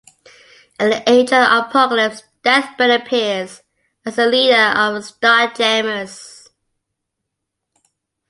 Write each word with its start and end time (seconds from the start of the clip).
In 0.79 0.89
the 0.89 1.03
Age 1.07 1.31
of 1.31 1.67
Apocalypse, 1.67 2.23
Deathbird 2.43 2.89
appears 3.05 3.61
as 4.03 4.15
the 4.15 4.25
leader 4.25 4.55
of 4.57 4.95
the 4.95 5.01
Starjammers. 5.01 6.49